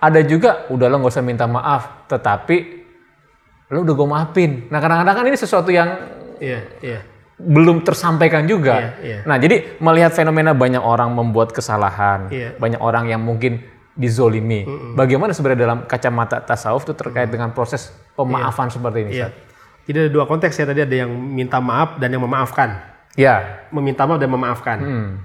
ada 0.00 0.20
juga, 0.24 0.64
udah 0.72 0.88
lo 0.88 1.04
nggak 1.04 1.12
usah 1.12 1.24
minta 1.24 1.44
maaf, 1.44 2.08
tetapi 2.08 2.56
lo 3.68 3.84
udah 3.84 3.94
gue 3.94 4.08
maafin. 4.08 4.50
Nah 4.72 4.78
kadang-kadang 4.80 5.14
kan 5.20 5.24
ini 5.28 5.38
sesuatu 5.38 5.68
yang 5.68 5.88
iya 6.40 6.64
iya 6.80 7.00
belum 7.36 7.84
tersampaikan 7.84 8.48
juga. 8.48 8.80
Iya, 8.80 8.90
iya. 9.04 9.18
Nah, 9.28 9.36
jadi 9.36 9.76
melihat 9.76 10.16
fenomena 10.16 10.56
banyak 10.56 10.80
orang 10.80 11.12
membuat 11.12 11.52
kesalahan, 11.52 12.32
Iya. 12.32 12.56
banyak 12.56 12.80
orang 12.80 13.12
yang 13.12 13.20
mungkin 13.20 13.60
dizolimi. 13.92 14.64
Bagaimana 14.96 15.36
sebenarnya 15.36 15.60
dalam 15.68 15.78
kacamata 15.84 16.40
tasawuf 16.40 16.88
itu 16.88 16.96
terkait 16.96 17.28
dengan 17.28 17.52
proses 17.52 17.92
pemaafan 18.16 18.72
seperti 18.72 18.98
ini? 19.04 19.10
Ustaz? 19.20 19.32
jadi 19.86 19.96
ada 20.06 20.10
dua 20.10 20.26
konteks 20.26 20.54
ya 20.58 20.66
tadi 20.66 20.82
ada 20.82 20.96
yang 21.06 21.10
minta 21.14 21.62
maaf 21.62 21.96
dan 22.02 22.10
yang 22.10 22.26
memaafkan 22.26 22.74
Ya. 23.16 23.64
meminta 23.66 24.04
maaf 24.04 24.20
dan 24.20 24.28
memaafkan 24.28 24.76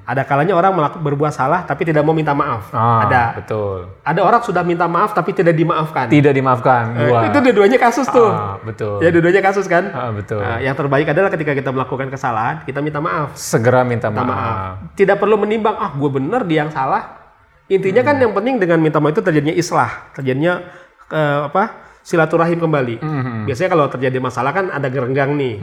ada 0.02 0.24
kalanya 0.24 0.56
orang 0.56 0.72
melakukan 0.72 1.04
berbuat 1.04 1.30
salah 1.30 1.62
tapi 1.62 1.84
tidak 1.84 2.02
mau 2.02 2.12
minta 2.12 2.32
maaf 2.32 2.72
Ah, 2.72 3.04
ada 3.04 3.24
Betul. 3.38 3.92
ada 4.02 4.18
orang 4.18 4.42
sudah 4.42 4.64
minta 4.64 4.88
maaf 4.88 5.12
tapi 5.12 5.32
tidak 5.32 5.54
dimaafkan 5.54 6.08
Tidak 6.08 6.32
dimaafkan. 6.32 6.96
Eh, 6.96 7.28
itu 7.28 7.38
dua-duanya 7.42 7.76
kasus 7.78 8.08
tuh. 8.08 8.28
Ah, 8.28 8.56
betul. 8.58 8.98
Ya 9.00 9.12
dua-duanya 9.12 9.40
kasus 9.42 9.68
kan. 9.68 9.92
Ah, 9.92 10.10
betul. 10.10 10.40
Nah, 10.40 10.58
yang 10.58 10.72
terbaik 10.72 11.04
adalah 11.06 11.28
ketika 11.30 11.52
kita 11.52 11.70
melakukan 11.70 12.08
kesalahan, 12.08 12.64
kita 12.64 12.80
minta 12.80 12.98
maaf. 12.98 13.36
Segera 13.36 13.84
minta 13.84 14.08
Minta 14.08 14.24
maaf. 14.24 14.32
maaf. 14.34 14.74
Tidak 14.96 15.16
perlu 15.16 15.36
menimbang, 15.38 15.76
ah 15.76 15.92
gue 15.92 16.10
bener 16.10 16.42
dia 16.44 16.64
yang 16.64 16.72
salah. 16.72 17.20
Intinya 17.68 18.02
kan 18.02 18.16
yang 18.18 18.32
penting 18.32 18.56
dengan 18.58 18.80
minta 18.80 18.98
maaf 18.98 19.12
itu 19.12 19.22
terjadinya 19.22 19.54
islah, 19.54 20.12
terjadinya 20.12 20.64
eh, 21.08 21.40
apa? 21.48 21.91
Silaturahim 22.02 22.58
kembali. 22.62 23.02
Biasanya 23.46 23.70
kalau 23.72 23.86
terjadi 23.90 24.18
masalah 24.18 24.52
kan 24.52 24.66
ada 24.74 24.88
gerenggang 24.90 25.38
nih, 25.38 25.58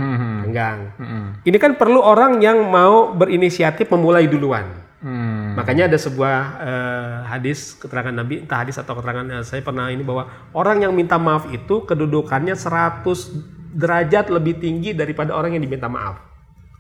renggang. 0.47 0.79
Ini 1.45 1.57
kan 1.61 1.79
perlu 1.79 2.03
orang 2.03 2.43
yang 2.43 2.67
mau 2.67 3.15
berinisiatif 3.15 3.91
memulai 3.93 4.27
duluan. 4.31 4.89
Hmm. 4.99 5.55
Makanya 5.55 5.87
ada 5.87 5.95
sebuah 5.95 6.39
eh, 6.59 7.17
hadis 7.31 7.79
keterangan 7.79 8.11
Nabi, 8.11 8.43
entah 8.43 8.67
hadis 8.67 8.83
atau 8.83 8.99
keterangan 8.99 9.27
eh, 9.31 9.45
saya 9.47 9.63
pernah 9.63 9.95
ini 9.95 10.03
bahwa 10.03 10.27
orang 10.51 10.83
yang 10.83 10.91
minta 10.91 11.15
maaf 11.15 11.47
itu 11.55 11.87
kedudukannya 11.87 12.59
100 12.59 13.07
derajat 13.79 14.27
lebih 14.35 14.59
tinggi 14.59 14.99
daripada 14.99 15.39
orang 15.39 15.55
yang 15.55 15.63
diminta 15.63 15.87
maaf. 15.87 16.28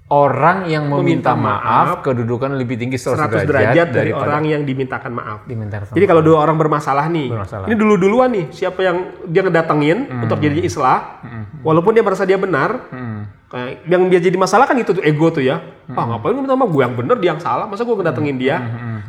Orang 0.08 0.64
yang 0.64 0.88
meminta, 0.88 1.04
Meminta 1.04 1.32
maaf, 1.36 2.00
kedudukan 2.00 2.56
lebih 2.56 2.80
tinggi 2.80 2.96
100, 2.96 3.44
100 3.44 3.44
derajat 3.44 3.86
dari 3.92 4.08
daripada 4.08 4.24
orang 4.24 4.42
yang 4.48 4.62
dimintakan 4.64 5.12
maaf. 5.12 5.38
diminta 5.44 5.76
maaf. 5.78 5.92
Jadi 5.92 6.06
kalau 6.08 6.24
dua 6.24 6.40
orang 6.40 6.56
bermasalah 6.56 7.12
nih, 7.12 7.28
Bermasalah. 7.28 7.68
ini 7.68 7.76
dulu-duluan 7.76 8.32
nih, 8.32 8.48
siapa 8.48 8.80
yang 8.80 8.96
dia 9.28 9.44
ngedatengin 9.44 10.08
untuk 10.24 10.40
jadi 10.40 10.64
islah, 10.64 11.20
walaupun 11.60 11.92
dia 11.92 12.00
merasa 12.00 12.24
dia 12.24 12.40
benar, 12.40 12.88
Hmm. 12.88 13.28
kayak 13.48 13.84
yang 13.84 14.08
dia 14.08 14.20
jadi 14.22 14.36
masalah 14.36 14.64
kan 14.64 14.76
itu 14.76 14.96
tuh 14.96 15.04
ego 15.04 15.28
tuh 15.28 15.44
ya. 15.44 15.60
Ah 15.88 16.04
ngapain 16.06 16.32
lu 16.32 16.40
minta 16.40 16.52
maaf? 16.52 16.68
Gue 16.68 16.82
yang 16.84 16.96
bener, 16.96 17.16
dia 17.16 17.32
yang 17.32 17.40
salah. 17.40 17.68
Masa 17.68 17.84
gue 17.84 17.92
ngedatengin 17.92 18.36
dia? 18.36 18.56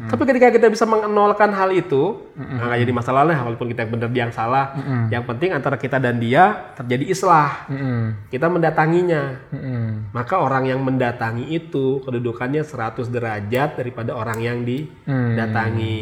Tapi 0.10 0.24
ketika 0.26 0.48
kita 0.54 0.68
bisa 0.70 0.86
menolkan 0.88 1.54
hal 1.54 1.70
itu, 1.74 2.18
nah, 2.38 2.70
nggak 2.70 2.80
jadi 2.86 2.94
masalah 2.94 3.24
lah. 3.26 3.38
Walaupun 3.46 3.68
kita 3.72 3.86
yang 3.86 3.92
bener, 3.94 4.10
dia 4.10 4.22
yang 4.28 4.36
salah. 4.36 4.66
Yang 5.10 5.24
penting 5.30 5.50
antara 5.54 5.76
kita 5.76 5.98
dan 5.98 6.18
dia 6.18 6.74
terjadi 6.78 7.06
islah. 7.10 7.66
Mm-mm. 7.70 8.30
Kita 8.34 8.48
mendatanginya. 8.50 9.24
Mm-mm. 9.54 10.14
Maka 10.14 10.36
orang 10.42 10.70
yang 10.70 10.80
mendatangi 10.82 11.50
itu 11.50 12.02
kedudukannya 12.04 12.62
100 12.62 13.10
derajat 13.10 13.80
daripada 13.80 14.14
orang 14.16 14.40
yang 14.42 14.62
didatangi. 14.66 16.02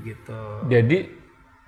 Begitu. 0.00 0.40
Jadi 0.70 0.98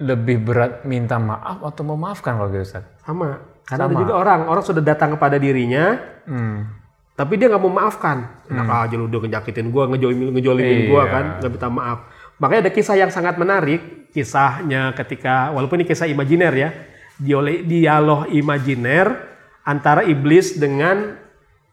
lebih 0.02 0.42
berat 0.42 0.82
minta 0.82 1.20
maaf 1.22 1.62
atau 1.62 1.82
memaafkan 1.86 2.34
kalau 2.34 2.50
gitu 2.50 2.66
Ustaz? 2.66 2.84
Sama. 3.06 3.38
Karena 3.62 3.86
ada 3.86 3.94
juga 3.94 4.18
orang, 4.18 4.50
orang 4.50 4.64
sudah 4.66 4.82
datang 4.82 5.14
kepada 5.14 5.38
dirinya, 5.38 5.96
Hmm. 6.22 6.81
Tapi 7.22 7.38
dia 7.38 7.46
nggak 7.46 7.62
mau 7.62 7.70
maafkan. 7.70 8.26
Enak 8.50 8.66
aja 8.66 8.94
lu 8.98 9.06
udah 9.06 9.22
ngejakitin 9.22 9.70
gua, 9.70 9.86
ngejolimin, 9.86 10.34
ngejolimin 10.34 10.78
gua 10.90 11.06
kan, 11.06 11.24
nggak 11.38 11.50
minta 11.54 11.70
maaf. 11.70 11.98
Makanya 12.42 12.66
ada 12.66 12.72
kisah 12.74 12.98
yang 12.98 13.14
sangat 13.14 13.38
menarik, 13.38 14.10
kisahnya 14.10 14.90
ketika 14.98 15.54
walaupun 15.54 15.78
ini 15.78 15.86
kisah 15.86 16.10
imajiner 16.10 16.50
ya, 16.50 16.74
dialog 17.62 18.26
imajiner 18.34 19.14
antara 19.62 20.02
iblis 20.02 20.58
dengan 20.58 21.14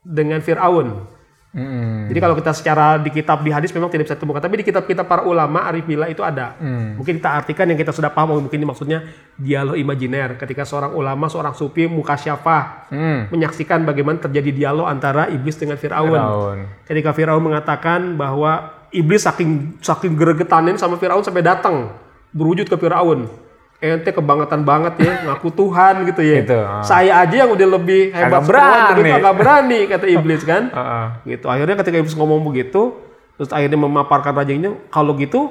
dengan 0.06 0.38
Firaun. 0.46 1.18
Mm-mm. 1.50 2.14
Jadi 2.14 2.20
kalau 2.22 2.38
kita 2.38 2.54
secara 2.54 3.02
di 3.02 3.10
kitab 3.10 3.42
di 3.42 3.50
hadis 3.50 3.74
memang 3.74 3.90
tidak 3.90 4.06
bisa 4.06 4.14
temukan, 4.14 4.38
tapi 4.38 4.62
di 4.62 4.66
kitab-kitab 4.70 5.10
para 5.10 5.26
ulama 5.26 5.66
arif 5.66 5.82
billah 5.82 6.06
itu 6.06 6.22
ada. 6.22 6.54
Mungkin 6.94 7.18
kita 7.18 7.42
artikan 7.42 7.66
yang 7.66 7.74
kita 7.74 7.90
sudah 7.90 8.14
paham, 8.14 8.38
mungkin 8.38 8.62
ini 8.62 8.70
maksudnya 8.70 9.02
dialog 9.34 9.74
imajiner. 9.74 10.38
Ketika 10.38 10.62
seorang 10.62 10.94
ulama, 10.94 11.26
seorang 11.26 11.58
sufi 11.58 11.90
mukasyafah 11.90 12.94
Hmm. 12.94 13.30
menyaksikan 13.34 13.82
bagaimana 13.86 14.22
terjadi 14.22 14.50
dialog 14.50 14.86
antara 14.90 15.30
iblis 15.30 15.58
dengan 15.58 15.78
Firaun. 15.78 16.10
Firaun. 16.10 16.60
Ketika 16.86 17.14
Firaun 17.18 17.42
mengatakan 17.42 18.18
bahwa 18.18 18.86
iblis 18.94 19.26
saking 19.26 19.82
saking 19.82 20.14
geregetanin 20.18 20.78
sama 20.78 20.98
Firaun 21.02 21.26
sampai 21.26 21.42
datang 21.42 21.94
berwujud 22.34 22.70
ke 22.70 22.78
Firaun. 22.78 23.49
Ente 23.80 24.12
kebangetan 24.12 24.68
banget 24.68 25.00
ya, 25.00 25.14
ngaku 25.32 25.56
Tuhan 25.56 26.04
gitu 26.04 26.20
ya. 26.20 26.36
Gitu, 26.44 26.60
ah. 26.60 26.84
Saya 26.84 27.24
aja 27.24 27.48
yang 27.48 27.52
udah 27.56 27.68
lebih 27.80 28.12
hebat 28.12 28.44
berani. 28.44 29.08
agak 29.16 29.34
berani 29.40 29.80
kata 29.88 30.06
iblis 30.20 30.44
kan. 30.44 30.68
Heeh. 30.68 31.06
gitu. 31.36 31.48
Akhirnya 31.48 31.80
ketika 31.80 31.96
iblis 31.96 32.12
ngomong 32.14 32.44
begitu, 32.44 33.00
terus 33.40 33.56
akhirnya 33.56 33.80
memaparkan 33.80 34.36
rajanya, 34.36 34.76
kalau 34.92 35.16
gitu 35.16 35.48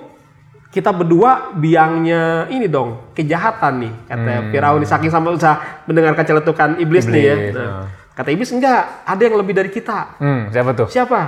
kita 0.68 0.92
berdua 0.92 1.56
biangnya 1.56 2.44
ini 2.52 2.68
dong 2.68 3.16
kejahatan 3.16 3.88
nih 3.88 3.92
kata 4.04 4.52
Firaun 4.52 4.84
nih, 4.84 4.88
saking 4.92 5.08
sama 5.08 5.32
usaha 5.32 5.56
mendengarkan 5.88 6.24
celetukan 6.28 6.76
iblis, 6.76 7.08
nih 7.08 7.22
ya. 7.24 7.36
Iblis, 7.40 7.54
Nah, 7.56 7.64
ah. 7.64 7.84
Kata 8.12 8.28
iblis 8.28 8.50
enggak, 8.50 9.06
ada 9.06 9.22
yang 9.22 9.38
lebih 9.38 9.54
dari 9.54 9.70
kita. 9.70 10.18
Hmm, 10.18 10.50
siapa 10.52 10.74
tuh? 10.74 10.90
Siapa? 10.90 11.20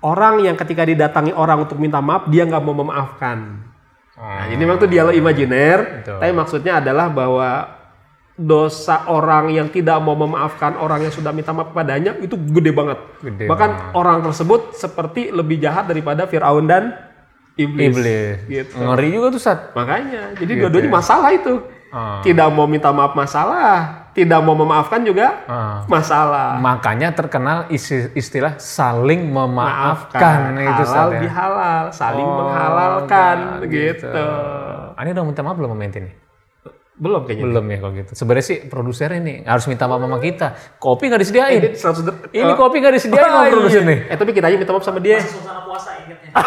Orang 0.00 0.40
yang 0.40 0.56
ketika 0.56 0.86
didatangi 0.86 1.34
orang 1.34 1.68
untuk 1.68 1.76
minta 1.76 2.00
maaf, 2.00 2.30
dia 2.32 2.48
nggak 2.48 2.62
mau 2.64 2.72
memaafkan. 2.72 3.68
Nah, 4.20 4.52
ini 4.52 4.60
memang 4.60 4.76
tuh 4.76 4.90
dialog 4.92 5.16
imajiner, 5.16 6.04
Betul. 6.04 6.20
tapi 6.20 6.32
maksudnya 6.36 6.84
adalah 6.84 7.08
bahwa 7.08 7.80
dosa 8.40 9.04
orang 9.12 9.52
yang 9.52 9.68
tidak 9.68 10.00
mau 10.00 10.16
memaafkan 10.16 10.76
orang 10.80 11.04
yang 11.04 11.12
sudah 11.12 11.28
minta 11.32 11.52
maaf 11.52 11.76
padanya 11.76 12.16
itu 12.20 12.36
gede 12.36 12.72
banget. 12.72 12.98
Gede 13.20 13.44
Bahkan 13.48 13.96
orang 13.96 14.24
tersebut 14.24 14.76
seperti 14.76 15.28
lebih 15.32 15.60
jahat 15.60 15.88
daripada 15.88 16.24
Firaun 16.28 16.64
dan 16.68 16.96
iblis. 17.56 17.92
Iblis. 17.92 18.36
Gitu. 18.48 18.76
Ngeri 18.76 19.08
juga 19.12 19.26
tuh 19.32 19.42
Sat. 19.44 19.76
Makanya, 19.76 20.36
jadi 20.36 20.52
dua-duanya 20.56 20.88
masalah 20.92 21.30
itu. 21.32 21.64
Ah. 21.92 22.24
Tidak 22.24 22.48
mau 22.52 22.64
minta 22.64 22.88
maaf 22.94 23.12
masalah, 23.12 23.99
tidak 24.12 24.38
mau 24.40 24.54
memaafkan 24.54 25.00
juga 25.00 25.42
Ah. 25.44 25.82
masalah. 25.86 26.56
Makanya 26.56 27.10
terkenal 27.10 27.64
isi- 27.68 28.08
istilah 28.12 28.56
saling 28.56 29.24
memaafkan 29.24 30.56
itu 30.56 30.82
Sat 30.82 30.96
halal 30.96 31.08
ya. 31.10 31.18
bihalal, 31.20 31.84
saling 31.90 32.24
Oh, 32.24 32.34
menghalalkan 32.40 33.36
enggak, 33.58 33.68
gitu. 33.68 34.06
Ah, 34.92 35.00
Ini 35.00 35.12
udah 35.12 35.22
minta 35.22 35.40
maaf 35.40 35.54
belum 35.54 35.70
sama 35.70 35.82
nih? 35.82 36.12
Belum 36.94 37.20
kayaknya. 37.24 37.42
Belum 37.42 37.64
ya 37.64 37.76
kalau 37.78 37.92
gitu. 37.94 38.10
Sebenarnya 38.12 38.44
sih 38.44 38.56
produsernya 38.62 39.18
nih 39.18 39.36
harus 39.42 39.64
minta 39.64 39.84
maaf 39.84 39.98
sama 39.98 40.18
kita. 40.18 40.46
Kopi 40.76 41.08
nggak 41.08 41.18
disediain. 41.18 41.58
Ini 41.58 41.68
100 41.72 42.02
der- 42.02 42.28
Ini 42.30 42.52
kopi 42.52 42.76
nggak 42.76 42.92
disediain 42.92 43.26
sama 43.26 43.40
Ah, 43.40 43.48
produser 43.48 43.80
iya. 43.80 43.88
nih. 43.88 43.98
Eh 44.06 44.16
tapi 44.16 44.30
kita 44.30 44.46
aja 44.46 44.54
minta 44.54 44.70
maaf 44.70 44.82
sama 44.82 44.98
dia. 45.00 45.16
Suasana 45.18 45.60
puasa 45.62 45.90
ingetnya. 45.98 46.30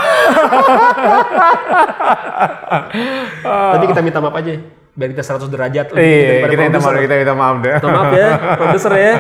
Tapi 3.74 3.86
kita 3.88 4.02
minta 4.02 4.20
maaf 4.20 4.36
aja. 4.36 4.52
Biar 4.94 5.10
kita 5.10 5.26
100 5.26 5.50
derajat 5.50 5.86
lebih 5.90 6.06
Iya, 6.06 6.26
daripada 6.30 6.52
kita 6.54 6.64
minta 6.70 6.80
maaf, 6.86 7.02
kita 7.02 7.16
minta 7.18 7.34
maaf 7.34 7.56
deh. 7.66 7.74
Minta 7.74 7.90
maaf 7.90 8.12
ya, 8.14 8.30
produser 8.62 8.94
ya. 8.94 9.14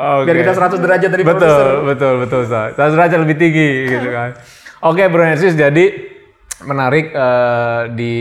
Oke. 0.00 0.24
Biar 0.24 0.36
kita 0.40 0.52
100 0.56 0.80
derajat 0.80 1.10
dari 1.12 1.24
betul, 1.28 1.36
produser. 1.36 1.66
betul, 1.84 2.12
betul, 2.24 2.40
betul. 2.48 2.72
Satu 2.72 2.92
derajat 2.96 3.18
lebih 3.20 3.36
tinggi 3.36 3.70
gitu 3.84 4.08
kan. 4.08 4.30
Oke, 4.80 5.02
Bro 5.12 5.20
Narsis, 5.28 5.52
jadi 5.52 5.84
menarik 6.64 7.12
eh, 7.12 7.82
di 7.92 8.16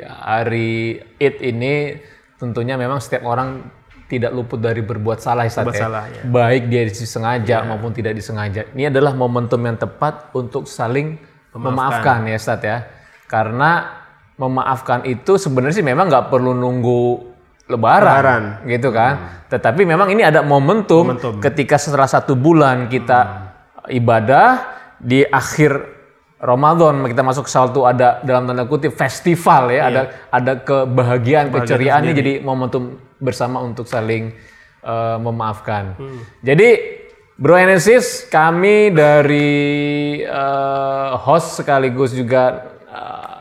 hari 0.00 0.96
Id 1.20 1.36
ini 1.44 2.00
tentunya 2.40 2.80
memang 2.80 2.96
setiap 2.96 3.28
orang 3.28 3.68
tidak 4.08 4.32
luput 4.32 4.60
dari 4.60 4.80
berbuat 4.80 5.20
salah, 5.20 5.44
Ustaz, 5.44 5.68
Berbuat 5.68 5.76
ya. 5.76 5.84
salah, 5.84 6.04
ya. 6.08 6.22
Baik 6.28 6.68
dia 6.72 6.82
disengaja 6.88 7.56
maupun 7.64 7.92
tidak 7.92 8.16
disengaja. 8.16 8.68
Ini 8.72 8.88
adalah 8.88 9.12
momentum 9.12 9.60
yang 9.64 9.76
tepat 9.76 10.32
untuk 10.32 10.64
saling 10.64 11.16
memaafkan, 11.52 12.24
ya, 12.24 12.36
Ustaz 12.40 12.60
ya. 12.64 12.88
Karena 13.28 14.01
memaafkan 14.42 15.06
itu 15.06 15.38
sebenarnya 15.38 15.78
sih 15.78 15.86
memang 15.86 16.10
nggak 16.10 16.26
perlu 16.26 16.50
nunggu 16.50 17.30
lebaran, 17.70 18.10
Lebaran. 18.18 18.42
gitu 18.66 18.90
kan. 18.90 19.46
Tetapi 19.46 19.86
memang 19.86 20.10
ini 20.10 20.26
ada 20.26 20.42
momentum, 20.42 21.14
Momentum. 21.14 21.38
ketika 21.38 21.78
setelah 21.78 22.10
satu 22.10 22.34
bulan 22.34 22.90
kita 22.90 23.52
ibadah 23.86 24.74
di 24.98 25.22
akhir 25.22 26.02
Ramadan 26.42 27.06
kita 27.06 27.22
masuk 27.22 27.46
saltu 27.46 27.86
ada 27.86 28.18
dalam 28.26 28.50
tanda 28.50 28.66
kutip 28.66 28.90
festival 28.90 29.70
ya, 29.70 29.86
ada 29.86 30.02
ada 30.26 30.52
kebahagiaan, 30.58 31.54
keceriaan 31.54 32.02
ini 32.10 32.14
jadi 32.18 32.32
momentum 32.42 32.98
bersama 33.22 33.62
untuk 33.62 33.86
saling 33.86 34.34
eh, 34.82 35.16
memaafkan. 35.22 35.94
Jadi 36.42 36.98
Bro 37.38 37.58
Enesis, 37.58 38.26
kami 38.26 38.90
dari 38.90 40.18
eh, 40.26 41.10
host 41.22 41.62
sekaligus 41.62 42.10
juga 42.10 42.71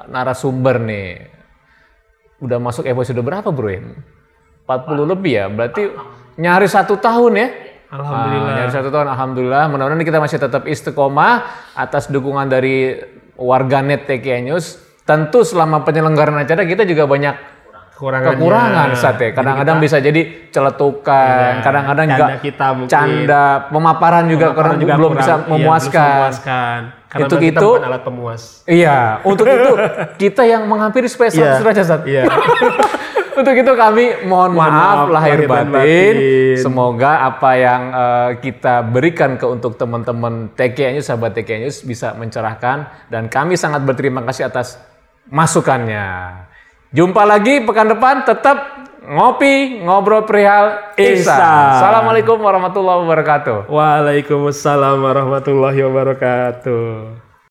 narasumber 0.09 0.81
nih. 0.81 1.27
Udah 2.41 2.57
masuk 2.57 2.89
episode 2.89 3.21
berapa 3.21 3.49
bro 3.53 3.69
ya? 3.69 3.81
40 4.65 5.11
lebih 5.13 5.33
ya, 5.35 5.45
berarti 5.51 5.91
nyaris 6.39 6.73
satu 6.73 6.97
tahun 6.97 7.33
ya? 7.37 7.47
Alhamdulillah. 7.91 8.51
Ah, 8.51 8.57
nyaris 8.63 8.73
satu 8.73 8.89
tahun, 8.89 9.07
Alhamdulillah. 9.11 9.63
Mudah-mudahan 9.67 10.07
kita 10.07 10.19
masih 10.23 10.39
tetap 10.39 10.63
istiqomah 10.63 11.43
atas 11.75 12.07
dukungan 12.07 12.47
dari 12.47 12.95
warganet 13.35 14.07
TKI 14.07 14.47
News. 14.47 14.79
Tentu 15.03 15.43
selama 15.43 15.83
penyelenggaraan 15.83 16.39
acara 16.39 16.63
kita 16.63 16.87
juga 16.87 17.03
banyak 17.03 17.35
Kekurangannya. 18.01 18.33
kekurangan 18.33 18.89
saat 18.97 19.17
ya. 19.21 19.29
Kadang-kadang 19.29 19.77
bisa 19.77 20.01
jadi 20.01 20.21
celetukan, 20.49 21.61
kadang-kadang 21.61 22.07
Canda 22.07 22.17
juga 22.17 22.35
kita 22.41 22.67
mungkin. 22.73 22.89
canda, 22.89 23.45
pemaparan 23.69 24.25
juga 24.25 24.45
Pemaparan 24.49 24.73
kadang 24.73 24.97
belum 24.97 24.97
kurang. 25.07 25.21
bisa 25.21 25.29
Iya, 25.31 25.37
belum 25.37 25.51
memuaskan. 25.53 26.09
memuaskan. 26.17 26.79
Karena 27.05 27.27
itu- 27.45 27.59
bukan 27.69 27.85
alat 27.85 28.01
pemuas. 28.01 28.41
Iya, 28.65 28.97
untuk 29.29 29.45
itu 29.45 29.71
kita 30.17 30.41
yang 30.41 30.65
menghampiri 30.65 31.05
supaya 31.05 31.29
100 31.29 31.61
derajat 31.61 31.85
Sat. 31.85 32.01
Iya. 32.03 32.25
Untuk 33.31 33.55
itu 33.55 33.71
kami 33.73 34.27
mohon 34.27 34.51
maaf, 34.51 35.07
maaf, 35.07 35.09
lahir 35.09 35.39
lahir 35.39 35.47
batin. 35.47 35.71
batin. 35.71 36.15
Semoga 36.59 37.23
apa 37.23 37.55
yang 37.55 37.81
eh, 37.89 38.29
kita 38.37 38.83
berikan 38.83 39.39
ke 39.39 39.47
untuk 39.47 39.79
teman-teman 39.79 40.51
TK 40.51 40.93
News, 40.93 41.07
sahabat 41.07 41.31
TK 41.31 41.63
News 41.63 41.79
bisa 41.79 42.11
mencerahkan 42.11 42.91
dan 43.07 43.31
kami 43.31 43.55
sangat 43.55 43.87
berterima 43.87 44.19
kasih 44.21 44.45
atas 44.45 44.75
masukannya. 45.31 46.07
Jumpa 46.91 47.23
lagi 47.23 47.63
pekan 47.63 47.87
depan 47.87 48.27
tetap 48.27 48.83
ngopi 49.07 49.79
ngobrol 49.79 50.27
perihal. 50.27 50.91
Ihsan. 50.99 51.39
Assalamualaikum 51.79 52.35
warahmatullahi 52.35 53.07
wabarakatuh. 53.07 53.71
Waalaikumsalam 53.71 54.99
warahmatullahi 54.99 55.87
wabarakatuh. 55.87 57.30